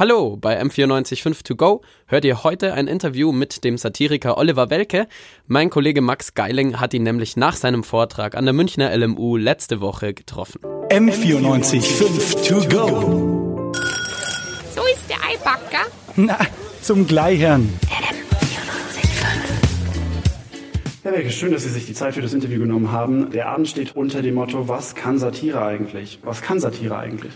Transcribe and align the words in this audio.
Hallo, 0.00 0.38
bei 0.38 0.58
M945 0.58 1.44
To 1.44 1.56
Go 1.56 1.82
hört 2.06 2.24
ihr 2.24 2.42
heute 2.42 2.72
ein 2.72 2.86
Interview 2.86 3.32
mit 3.32 3.64
dem 3.64 3.76
Satiriker 3.76 4.38
Oliver 4.38 4.70
Welke. 4.70 5.06
Mein 5.46 5.68
Kollege 5.68 6.00
Max 6.00 6.32
Geiling 6.32 6.80
hat 6.80 6.94
ihn 6.94 7.02
nämlich 7.02 7.36
nach 7.36 7.54
seinem 7.54 7.84
Vortrag 7.84 8.34
an 8.34 8.46
der 8.46 8.54
Münchner 8.54 8.96
LMU 8.96 9.36
letzte 9.36 9.82
Woche 9.82 10.14
getroffen. 10.14 10.62
M945 10.88 12.48
To 12.48 12.66
Go. 12.66 13.72
So 14.74 14.80
ist 14.86 15.04
der 15.10 15.18
Eibacker. 15.18 15.90
Na, 16.16 16.38
zum 16.80 17.06
Gleichern. 17.06 17.70
Herr 21.02 21.12
Welke, 21.12 21.30
schön, 21.30 21.52
dass 21.52 21.64
Sie 21.64 21.68
sich 21.68 21.84
die 21.84 21.92
Zeit 21.92 22.14
für 22.14 22.22
das 22.22 22.32
Interview 22.32 22.60
genommen 22.60 22.90
haben. 22.90 23.28
Der 23.32 23.50
Abend 23.50 23.68
steht 23.68 23.94
unter 23.94 24.22
dem 24.22 24.36
Motto, 24.36 24.66
was 24.66 24.94
kann 24.94 25.18
Satire 25.18 25.62
eigentlich? 25.62 26.20
Was 26.22 26.40
kann 26.40 26.58
Satire 26.58 26.96
eigentlich? 26.96 27.34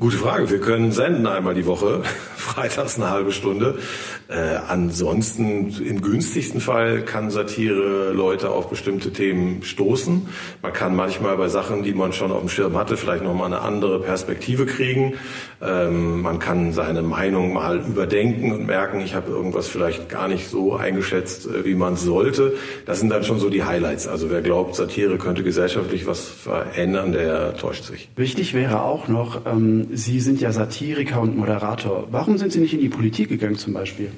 Gute 0.00 0.16
Frage. 0.16 0.50
Wir 0.50 0.58
können 0.58 0.90
senden 0.90 1.26
einmal 1.26 1.54
die 1.54 1.66
Woche, 1.66 2.02
freitags 2.36 2.96
eine 2.96 3.10
halbe 3.10 3.30
Stunde. 3.30 3.78
Äh, 4.28 4.56
ansonsten 4.66 5.68
im 5.80 6.00
günstigsten 6.00 6.60
Fall 6.60 7.02
kann 7.02 7.30
Satire 7.30 8.12
Leute 8.12 8.50
auf 8.50 8.70
bestimmte 8.70 9.12
Themen 9.12 9.62
stoßen. 9.62 10.26
Man 10.62 10.72
kann 10.72 10.96
manchmal 10.96 11.36
bei 11.36 11.48
Sachen, 11.48 11.82
die 11.82 11.92
man 11.92 12.14
schon 12.14 12.32
auf 12.32 12.40
dem 12.40 12.48
Schirm 12.48 12.76
hatte, 12.76 12.96
vielleicht 12.96 13.22
nochmal 13.22 13.46
eine 13.46 13.60
andere 13.60 14.00
Perspektive 14.00 14.64
kriegen. 14.64 15.14
Ähm, 15.60 16.22
man 16.22 16.38
kann 16.38 16.72
seine 16.72 17.02
Meinung 17.02 17.52
mal 17.52 17.78
überdenken 17.78 18.52
und 18.52 18.66
merken, 18.66 19.00
ich 19.00 19.14
habe 19.14 19.30
irgendwas 19.30 19.68
vielleicht 19.68 20.08
gar 20.08 20.26
nicht 20.26 20.48
so 20.48 20.74
eingeschätzt, 20.74 21.46
äh, 21.46 21.64
wie 21.64 21.74
man 21.74 21.96
sollte. 21.96 22.54
Das 22.86 22.98
sind 22.98 23.10
dann 23.10 23.22
schon 23.22 23.38
so 23.38 23.50
die 23.50 23.62
Highlights. 23.62 24.08
Also 24.08 24.30
wer 24.30 24.40
glaubt, 24.40 24.74
Satire 24.74 25.18
könnte 25.18 25.42
gesellschaftlich 25.44 26.06
was 26.06 26.26
verändern, 26.26 27.12
der 27.12 27.54
täuscht 27.56 27.84
sich. 27.84 28.08
Wichtig 28.16 28.54
wäre 28.54 28.82
auch 28.82 29.06
noch, 29.06 29.46
ähm, 29.46 29.81
Sie 29.92 30.20
sind 30.20 30.40
ja 30.40 30.52
Satiriker 30.52 31.20
und 31.20 31.36
Moderator. 31.36 32.08
Warum 32.10 32.38
sind 32.38 32.52
Sie 32.52 32.60
nicht 32.60 32.74
in 32.74 32.80
die 32.80 32.88
Politik 32.88 33.28
gegangen 33.28 33.56
zum 33.56 33.72
Beispiel? 33.72 34.10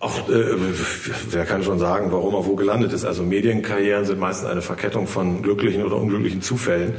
Auch 0.00 0.28
äh, 0.28 0.54
wer 1.30 1.44
kann 1.44 1.64
schon 1.64 1.80
sagen, 1.80 2.12
warum 2.12 2.34
er 2.34 2.46
wo 2.46 2.54
gelandet 2.54 2.92
ist? 2.92 3.04
Also 3.04 3.24
Medienkarrieren 3.24 4.04
sind 4.04 4.20
meistens 4.20 4.48
eine 4.48 4.62
Verkettung 4.62 5.08
von 5.08 5.42
glücklichen 5.42 5.82
oder 5.84 5.96
unglücklichen 5.96 6.40
Zufällen. 6.40 6.94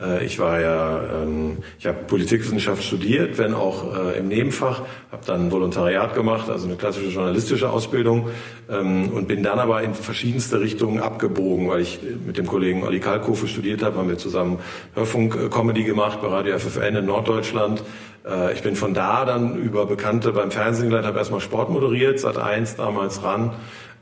Äh, 0.00 0.24
ich 0.24 0.38
war 0.38 0.60
ja, 0.60 1.22
ähm, 1.22 1.58
ich 1.80 1.86
habe 1.86 2.04
Politikwissenschaft 2.06 2.84
studiert, 2.84 3.38
wenn 3.38 3.54
auch 3.54 3.96
äh, 3.96 4.18
im 4.18 4.28
Nebenfach, 4.28 4.82
habe 5.10 5.24
dann 5.26 5.50
Volontariat 5.50 6.14
gemacht, 6.14 6.48
also 6.48 6.68
eine 6.68 6.76
klassische 6.76 7.08
journalistische 7.08 7.70
Ausbildung 7.70 8.28
ähm, 8.70 9.10
und 9.10 9.26
bin 9.26 9.42
dann 9.42 9.58
aber 9.58 9.82
in 9.82 9.94
verschiedenste 9.94 10.60
Richtungen 10.60 11.00
abgebogen, 11.00 11.68
weil 11.68 11.80
ich 11.80 11.98
mit 12.24 12.38
dem 12.38 12.46
Kollegen 12.46 12.84
Olli 12.84 13.00
Kalkofe 13.00 13.48
studiert 13.48 13.82
habe, 13.82 13.98
haben 13.98 14.08
wir 14.08 14.18
zusammen 14.18 14.60
Hörfunk-Comedy 14.94 15.82
gemacht 15.82 16.20
bei 16.22 16.28
Radio 16.28 16.56
FFN 16.56 16.94
in 16.94 17.06
Norddeutschland. 17.06 17.82
Äh, 18.26 18.52
ich 18.52 18.62
bin 18.62 18.76
von 18.76 18.94
da 18.94 19.24
dann 19.24 19.56
über 19.56 19.86
Bekannte 19.86 20.32
beim 20.32 20.50
Fernsehen 20.50 20.88
geleitet, 20.88 21.08
habe 21.08 21.18
erstmal 21.18 21.40
Sport 21.40 21.70
moderiert, 21.70 22.18
seit 22.20 22.36
eins 22.36 22.76
damals 22.76 23.22
ran 23.22 23.52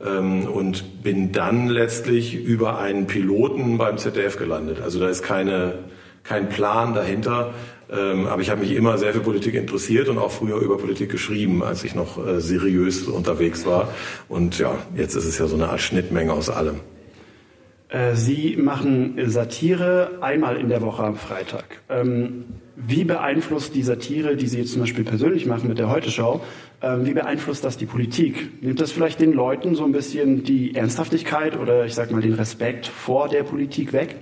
ähm, 0.05 0.47
und 0.47 1.03
bin 1.03 1.31
dann 1.31 1.67
letztlich 1.67 2.35
über 2.35 2.79
einen 2.79 3.07
Piloten 3.07 3.77
beim 3.77 3.97
ZDF 3.97 4.37
gelandet. 4.37 4.81
Also 4.81 4.99
da 4.99 5.09
ist 5.09 5.23
keine, 5.23 5.75
kein 6.23 6.49
Plan 6.49 6.93
dahinter. 6.93 7.53
Ähm, 7.91 8.27
aber 8.27 8.41
ich 8.41 8.49
habe 8.49 8.61
mich 8.61 8.71
immer 8.71 8.97
sehr 8.97 9.13
für 9.13 9.19
Politik 9.19 9.53
interessiert 9.53 10.09
und 10.09 10.17
auch 10.17 10.31
früher 10.31 10.57
über 10.57 10.77
Politik 10.77 11.11
geschrieben, 11.11 11.63
als 11.63 11.83
ich 11.83 11.93
noch 11.93 12.25
äh, 12.25 12.39
seriös 12.39 13.03
unterwegs 13.03 13.65
war. 13.65 13.89
Und 14.29 14.57
ja, 14.57 14.75
jetzt 14.95 15.15
ist 15.15 15.25
es 15.25 15.37
ja 15.37 15.45
so 15.45 15.55
eine 15.55 15.69
Art 15.69 15.81
Schnittmenge 15.81 16.33
aus 16.33 16.49
allem. 16.49 16.79
Äh, 17.93 18.15
Sie 18.15 18.57
machen 18.57 19.19
Satire 19.27 20.17
einmal 20.21 20.57
in 20.57 20.67
der 20.67 20.81
Woche 20.81 21.03
am 21.03 21.15
Freitag. 21.15 21.81
Ähm, 21.89 22.45
wie 22.75 23.03
beeinflusst 23.03 23.75
die 23.75 23.83
Satire, 23.83 24.35
die 24.35 24.47
Sie 24.47 24.57
jetzt 24.57 24.71
zum 24.71 24.81
Beispiel 24.81 25.03
persönlich 25.03 25.45
machen 25.45 25.69
mit 25.69 25.77
der 25.77 25.91
Heute-Show, 25.91 26.41
ähm, 26.81 27.05
wie 27.05 27.13
beeinflusst 27.13 27.63
das 27.63 27.77
die 27.77 27.85
Politik? 27.85 28.63
Nimmt 28.63 28.81
das 28.81 28.91
vielleicht 28.91 29.21
den 29.21 29.31
Leuten 29.31 29.75
so 29.75 29.85
ein 29.85 29.91
bisschen 29.91 30.43
die 30.43 30.73
Ernsthaftigkeit 30.73 31.55
oder 31.55 31.85
ich 31.85 31.93
sag 31.93 32.11
mal 32.11 32.21
den 32.21 32.33
Respekt 32.33 32.87
vor 32.87 33.29
der 33.29 33.43
Politik 33.43 33.93
weg? 33.93 34.15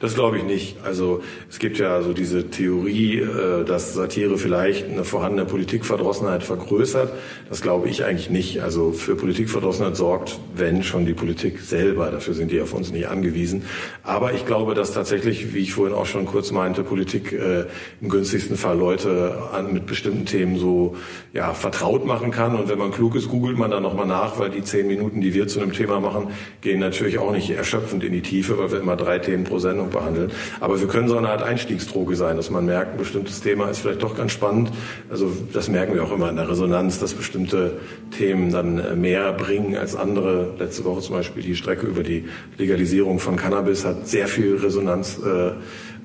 Das 0.00 0.14
glaube 0.14 0.38
ich 0.38 0.44
nicht. 0.44 0.76
Also 0.84 1.22
es 1.50 1.58
gibt 1.58 1.78
ja 1.78 2.02
so 2.02 2.12
diese 2.12 2.50
Theorie, 2.50 3.18
äh, 3.18 3.64
dass 3.64 3.94
Satire 3.94 4.38
vielleicht 4.38 4.88
eine 4.88 5.02
vorhandene 5.02 5.44
Politikverdrossenheit 5.44 6.44
vergrößert. 6.44 7.12
Das 7.48 7.62
glaube 7.62 7.88
ich 7.88 8.04
eigentlich 8.04 8.30
nicht. 8.30 8.62
Also 8.62 8.92
für 8.92 9.16
Politikverdrossenheit 9.16 9.96
sorgt, 9.96 10.38
wenn 10.54 10.84
schon 10.84 11.04
die 11.04 11.14
Politik 11.14 11.60
selber. 11.60 12.10
Dafür 12.12 12.34
sind 12.34 12.52
die 12.52 12.60
auf 12.60 12.74
uns 12.74 12.92
nicht 12.92 13.08
angewiesen. 13.08 13.64
Aber 14.04 14.34
ich 14.34 14.46
glaube, 14.46 14.74
dass 14.74 14.92
tatsächlich, 14.92 15.52
wie 15.52 15.58
ich 15.58 15.72
vorhin 15.72 15.96
auch 15.96 16.06
schon 16.06 16.26
kurz 16.26 16.52
meinte, 16.52 16.84
Politik 16.84 17.32
äh, 17.32 17.64
im 18.00 18.08
günstigsten 18.08 18.56
Fall 18.56 18.78
Leute 18.78 19.36
an, 19.52 19.72
mit 19.72 19.86
bestimmten 19.86 20.26
Themen 20.26 20.58
so 20.58 20.94
ja 21.32 21.54
vertraut 21.54 22.06
machen 22.06 22.30
kann. 22.30 22.54
Und 22.54 22.68
wenn 22.68 22.78
man 22.78 22.92
klug 22.92 23.16
ist, 23.16 23.28
googelt 23.28 23.58
man 23.58 23.72
dann 23.72 23.82
nochmal 23.82 24.06
nach, 24.06 24.38
weil 24.38 24.50
die 24.50 24.62
zehn 24.62 24.86
Minuten, 24.86 25.20
die 25.20 25.34
wir 25.34 25.48
zu 25.48 25.60
einem 25.60 25.72
Thema 25.72 25.98
machen, 25.98 26.28
gehen 26.60 26.78
natürlich 26.78 27.18
auch 27.18 27.32
nicht 27.32 27.50
erschöpfend 27.50 28.04
in 28.04 28.12
die 28.12 28.22
Tiefe, 28.22 28.58
weil 28.58 28.70
wir 28.70 28.78
immer 28.78 28.94
drei 28.94 29.18
Themen 29.18 29.42
pro 29.42 29.58
Sendung 29.58 29.87
behandeln. 29.88 30.30
Aber 30.60 30.80
wir 30.80 30.88
können 30.88 31.08
so 31.08 31.16
eine 31.16 31.28
Art 31.28 31.42
Einstiegsdroge 31.42 32.16
sein, 32.16 32.36
dass 32.36 32.50
man 32.50 32.66
merkt, 32.66 32.92
ein 32.92 32.98
bestimmtes 32.98 33.40
Thema 33.40 33.68
ist 33.68 33.80
vielleicht 33.80 34.02
doch 34.02 34.16
ganz 34.16 34.32
spannend. 34.32 34.70
Also 35.10 35.30
das 35.52 35.68
merken 35.68 35.94
wir 35.94 36.04
auch 36.04 36.12
immer 36.12 36.30
in 36.30 36.36
der 36.36 36.48
Resonanz, 36.48 36.98
dass 36.98 37.14
bestimmte 37.14 37.78
Themen 38.16 38.52
dann 38.52 38.78
äh, 38.78 38.94
mehr 38.94 39.32
bringen 39.32 39.76
als 39.76 39.96
andere. 39.96 40.54
Letzte 40.58 40.84
Woche 40.84 41.00
zum 41.00 41.16
Beispiel 41.16 41.42
die 41.42 41.56
Strecke 41.56 41.86
über 41.86 42.02
die 42.02 42.24
Legalisierung 42.56 43.18
von 43.18 43.36
Cannabis 43.36 43.84
hat 43.84 44.06
sehr 44.06 44.28
viel 44.28 44.56
Resonanz 44.56 45.18
äh, 45.18 45.52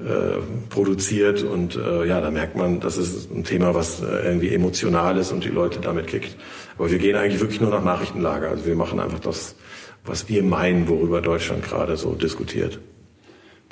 äh, 0.03 0.41
produziert 0.69 1.43
und 1.43 1.75
äh, 1.75 2.05
ja, 2.05 2.19
da 2.19 2.31
merkt 2.31 2.57
man, 2.57 2.79
das 2.79 2.97
ist 2.97 3.31
ein 3.31 3.43
Thema, 3.43 3.73
was 3.73 4.01
äh, 4.01 4.25
irgendwie 4.25 4.53
emotional 4.53 5.17
ist 5.17 5.31
und 5.31 5.43
die 5.43 5.49
Leute 5.49 5.79
damit 5.79 6.07
kickt. 6.07 6.35
Aber 6.77 6.91
wir 6.91 6.97
gehen 6.97 7.15
eigentlich 7.15 7.39
wirklich 7.39 7.61
nur 7.61 7.69
nach 7.69 7.83
Nachrichtenlage. 7.83 8.49
Also 8.49 8.65
wir 8.65 8.75
machen 8.75 8.99
einfach 8.99 9.19
das, 9.19 9.55
was 10.03 10.27
wir 10.27 10.43
meinen, 10.43 10.87
worüber 10.89 11.21
Deutschland 11.21 11.63
gerade 11.63 11.95
so 11.95 12.15
diskutiert. 12.15 12.79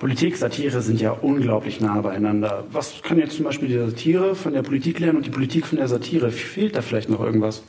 Politik, 0.01 0.35
Satire 0.35 0.81
sind 0.81 1.00
ja 1.00 1.12
unglaublich 1.12 1.79
nah 1.79 2.01
beieinander. 2.01 2.63
Was 2.72 3.03
kann 3.03 3.19
jetzt 3.19 3.35
zum 3.35 3.45
Beispiel 3.45 3.67
die 3.67 3.78
Satire 3.78 4.34
von 4.34 4.51
der 4.51 4.63
Politik 4.63 4.97
lernen 4.97 5.17
und 5.17 5.28
die 5.28 5.29
Politik 5.29 5.67
von 5.67 5.78
der 5.78 5.88
Satire? 5.88 6.31
Fehlt 6.31 6.75
da 6.75 6.81
vielleicht 6.81 7.07
noch 7.07 7.19
irgendwas? 7.23 7.62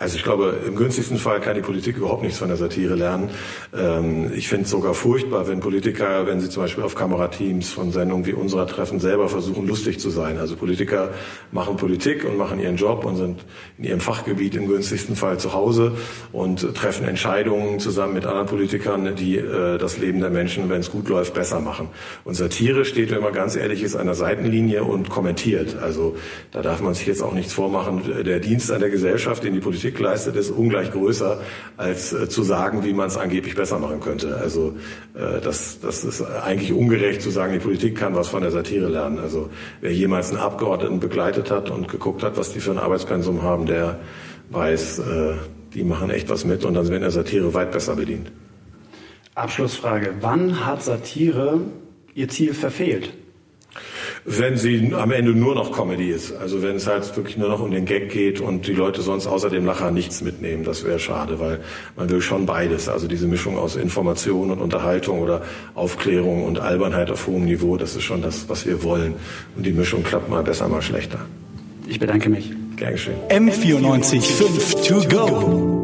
Also 0.00 0.16
ich 0.16 0.22
glaube, 0.22 0.56
im 0.66 0.76
günstigsten 0.76 1.18
Fall 1.18 1.42
kann 1.42 1.54
die 1.54 1.60
Politik 1.60 1.98
überhaupt 1.98 2.22
nichts 2.22 2.38
von 2.38 2.48
der 2.48 2.56
Satire 2.56 2.94
lernen. 2.94 3.28
Ähm, 3.76 4.32
ich 4.34 4.48
finde 4.48 4.64
es 4.64 4.70
sogar 4.70 4.94
furchtbar, 4.94 5.46
wenn 5.46 5.60
Politiker, 5.60 6.26
wenn 6.26 6.40
sie 6.40 6.48
zum 6.48 6.62
Beispiel 6.62 6.82
auf 6.84 6.94
Kamerateams 6.94 7.70
von 7.70 7.92
Sendungen 7.92 8.24
wie 8.24 8.32
unserer 8.32 8.66
treffen, 8.66 8.98
selber 8.98 9.28
versuchen, 9.28 9.68
lustig 9.68 10.00
zu 10.00 10.08
sein. 10.08 10.38
Also 10.38 10.56
Politiker 10.56 11.10
machen 11.52 11.76
Politik 11.76 12.24
und 12.24 12.38
machen 12.38 12.60
ihren 12.60 12.76
Job 12.76 13.04
und 13.04 13.16
sind 13.16 13.44
in 13.76 13.84
ihrem 13.84 14.00
Fachgebiet 14.00 14.56
im 14.56 14.68
günstigsten 14.68 15.16
Fall 15.16 15.38
zu 15.38 15.52
Hause 15.52 15.92
und 16.32 16.74
treffen 16.74 17.06
Entscheidungen 17.06 17.78
zusammen 17.78 18.14
mit 18.14 18.24
anderen 18.24 18.46
Politikern, 18.46 19.14
die 19.16 19.36
äh, 19.36 19.76
das 19.76 19.98
Leben 19.98 20.20
der 20.20 20.30
Menschen, 20.30 20.70
wenn 20.70 20.80
es 20.80 20.90
gut 20.90 21.10
läuft, 21.10 21.34
besser 21.34 21.59
machen. 21.60 21.88
Und 22.24 22.34
Satire 22.34 22.84
steht, 22.84 23.10
wenn 23.10 23.22
man 23.22 23.32
ganz 23.32 23.56
ehrlich 23.56 23.82
ist, 23.82 23.96
an 23.96 24.06
der 24.06 24.14
Seitenlinie 24.14 24.84
und 24.84 25.10
kommentiert. 25.10 25.76
Also 25.82 26.16
da 26.52 26.62
darf 26.62 26.80
man 26.80 26.94
sich 26.94 27.06
jetzt 27.06 27.22
auch 27.22 27.32
nichts 27.32 27.52
vormachen. 27.52 28.24
Der 28.24 28.40
Dienst 28.40 28.70
an 28.70 28.80
der 28.80 28.90
Gesellschaft, 28.90 29.44
den 29.44 29.54
die 29.54 29.60
Politik 29.60 29.90
Politik 29.90 30.00
leistet, 30.00 30.36
ist 30.36 30.50
ungleich 30.50 30.90
größer, 30.92 31.40
als 31.76 32.12
äh, 32.12 32.28
zu 32.28 32.42
sagen, 32.42 32.84
wie 32.84 32.92
man 32.92 33.08
es 33.08 33.16
angeblich 33.16 33.54
besser 33.54 33.78
machen 33.78 34.00
könnte. 34.00 34.36
Also 34.36 34.74
äh, 35.14 35.40
das, 35.40 35.80
das 35.80 36.04
ist 36.04 36.22
eigentlich 36.22 36.72
ungerecht 36.72 37.22
zu 37.22 37.30
sagen, 37.30 37.52
die 37.52 37.58
Politik 37.58 37.96
kann 37.96 38.14
was 38.14 38.28
von 38.28 38.42
der 38.42 38.50
Satire 38.50 38.88
lernen. 38.88 39.18
Also 39.18 39.48
wer 39.80 39.92
jemals 39.92 40.30
einen 40.30 40.40
Abgeordneten 40.40 41.00
begleitet 41.00 41.50
hat 41.50 41.70
und 41.70 41.88
geguckt 41.88 42.22
hat, 42.22 42.36
was 42.36 42.52
die 42.52 42.60
für 42.60 42.72
ein 42.72 42.78
Arbeitspensum 42.78 43.42
haben, 43.42 43.66
der 43.66 44.00
weiß, 44.50 44.98
äh, 44.98 45.32
die 45.74 45.84
machen 45.84 46.10
echt 46.10 46.28
was 46.28 46.44
mit 46.44 46.64
und 46.64 46.74
dann 46.74 46.88
werden 46.88 47.02
der 47.02 47.10
Satire 47.10 47.54
weit 47.54 47.72
besser 47.72 47.96
bedient. 47.96 48.30
Abschlussfrage. 49.40 50.14
Wann 50.20 50.64
hat 50.64 50.82
Satire 50.82 51.60
ihr 52.14 52.28
Ziel 52.28 52.54
verfehlt? 52.54 53.12
wenn 54.24 54.56
sie 54.56 54.92
am 54.94 55.10
Ende 55.10 55.32
nur 55.32 55.54
noch 55.54 55.72
Comedy 55.72 56.10
ist. 56.10 56.32
Also 56.32 56.62
wenn 56.62 56.76
es 56.76 56.86
halt 56.86 57.16
wirklich 57.16 57.36
nur 57.36 57.48
noch 57.48 57.60
um 57.60 57.70
den 57.70 57.84
Gag 57.84 58.10
geht 58.10 58.40
und 58.40 58.66
die 58.66 58.72
Leute 58.72 59.02
sonst 59.02 59.26
außer 59.26 59.50
dem 59.50 59.64
Lacher 59.64 59.90
nichts 59.90 60.20
mitnehmen, 60.20 60.64
das 60.64 60.84
wäre 60.84 60.98
schade, 60.98 61.40
weil 61.40 61.60
man 61.96 62.10
will 62.10 62.20
schon 62.20 62.46
beides. 62.46 62.88
Also 62.88 63.08
diese 63.08 63.26
Mischung 63.26 63.56
aus 63.56 63.76
Information 63.76 64.50
und 64.50 64.60
Unterhaltung 64.60 65.20
oder 65.20 65.42
Aufklärung 65.74 66.44
und 66.44 66.60
Albernheit 66.60 67.10
auf 67.10 67.26
hohem 67.26 67.44
Niveau, 67.44 67.76
das 67.76 67.96
ist 67.96 68.02
schon 68.02 68.22
das, 68.22 68.48
was 68.48 68.66
wir 68.66 68.82
wollen. 68.82 69.14
Und 69.56 69.64
die 69.64 69.72
Mischung 69.72 70.02
klappt 70.02 70.28
mal 70.28 70.42
besser, 70.42 70.68
mal 70.68 70.82
schlechter. 70.82 71.20
Ich 71.86 71.98
bedanke 71.98 72.28
mich. 72.28 72.52
Gern 72.76 72.92
geschehen. 72.92 73.16
M94 73.28 74.22
5 74.22 74.86
to 74.86 75.08
go. 75.08 75.79